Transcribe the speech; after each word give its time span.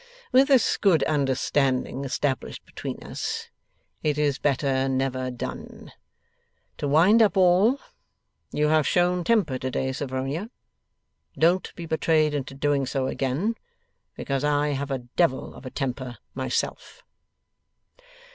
With 0.31 0.47
this 0.47 0.77
good 0.77 1.03
understanding 1.03 2.05
established 2.05 2.65
between 2.65 3.03
us, 3.03 3.49
it 4.01 4.17
is 4.17 4.39
better 4.39 4.89
never 4.89 5.29
done. 5.29 5.91
To 6.79 6.87
wind 6.87 7.21
up 7.21 7.37
all: 7.37 7.79
You 8.51 8.69
have 8.69 8.87
shown 8.87 9.23
temper 9.23 9.59
today, 9.59 9.91
Sophronia. 9.91 10.49
Don't 11.37 11.71
be 11.75 11.85
betrayed 11.85 12.33
into 12.33 12.55
doing 12.55 12.87
so 12.87 13.05
again, 13.05 13.53
because 14.15 14.43
I 14.43 14.69
have 14.69 14.89
a 14.89 14.97
Devil 15.15 15.53
of 15.53 15.67
a 15.67 15.69
temper 15.69 16.17
myself. 16.33 17.03